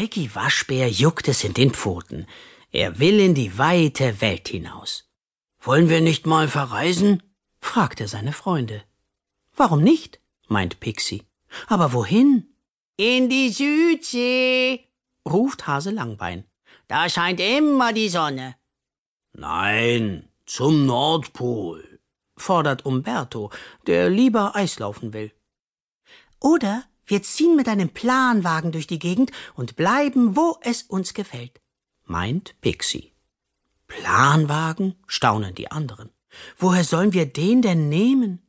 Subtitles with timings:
[0.00, 2.26] Ricky Waschbär juckt es in den Pfoten.
[2.72, 5.04] Er will in die weite Welt hinaus.
[5.60, 7.22] Wollen wir nicht mal verreisen?
[7.60, 8.82] fragte seine Freunde.
[9.54, 10.18] Warum nicht?
[10.48, 11.24] meint Pixie.
[11.66, 12.46] Aber wohin?
[12.96, 14.88] In die Südsee,
[15.28, 16.44] ruft Hase Langbein.
[16.88, 18.56] Da scheint immer die Sonne.
[19.34, 22.00] Nein, zum Nordpol,
[22.38, 23.50] fordert Umberto,
[23.86, 25.30] der lieber Eislaufen will.
[26.40, 31.60] Oder wir ziehen mit einem Planwagen durch die Gegend und bleiben, wo es uns gefällt,
[32.04, 33.12] meint Pixie.
[33.88, 34.94] Planwagen?
[35.08, 36.10] staunen die anderen.
[36.56, 38.46] Woher sollen wir den denn nehmen?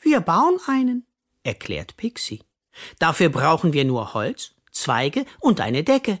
[0.00, 1.06] Wir bauen einen,
[1.44, 2.42] erklärt Pixie.
[2.98, 6.20] Dafür brauchen wir nur Holz, Zweige und eine Decke.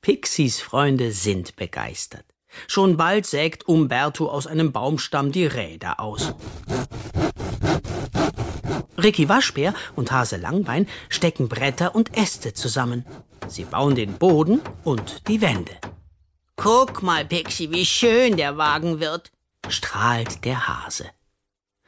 [0.00, 2.24] Pixies Freunde sind begeistert.
[2.66, 6.34] Schon bald sägt Umberto aus einem Baumstamm die Räder aus.
[8.98, 13.04] Ricky Waschbär und Hase Langbein stecken Bretter und Äste zusammen.
[13.48, 15.72] Sie bauen den Boden und die Wände.
[16.56, 19.30] Guck mal, Pixie, wie schön der Wagen wird,
[19.68, 21.10] strahlt der Hase.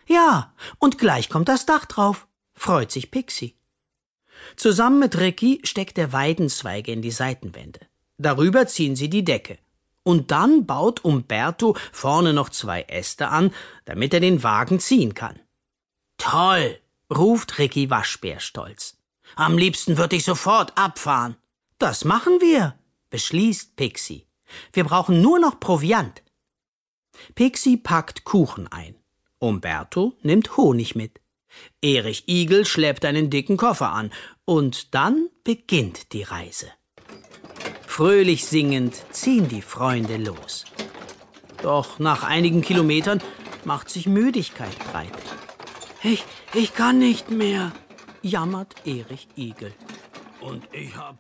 [0.07, 3.57] Ja, und gleich kommt das Dach drauf, freut sich Pixie.
[4.57, 7.81] Zusammen mit Ricky steckt er Weidenzweige in die Seitenwände.
[8.19, 9.59] Darüber ziehen sie die Decke.
[10.03, 13.53] Und dann baut Umberto vorne noch zwei Äste an,
[13.85, 15.39] damit er den Wagen ziehen kann.
[16.17, 16.79] Toll,
[17.15, 18.97] ruft Ricky Waschbär stolz.
[19.37, 21.37] Am liebsten würde ich sofort abfahren.
[21.79, 22.79] Das machen wir,
[23.11, 24.27] beschließt Pixie.
[24.73, 26.23] Wir brauchen nur noch Proviant.
[27.35, 28.97] Pixie packt Kuchen ein.
[29.39, 31.21] Umberto nimmt Honig mit.
[31.83, 34.13] Erich Igel schleppt einen dicken Koffer an.
[34.45, 36.69] Und dann beginnt die Reise.
[37.87, 40.65] Fröhlich singend ziehen die Freunde los.
[41.63, 43.23] Doch nach einigen Kilometern
[43.65, 45.13] macht sich Müdigkeit breit.
[46.03, 47.73] Ich, ich kann nicht mehr,
[48.23, 49.75] jammert Erich Igel.
[50.41, 51.19] Und ich hab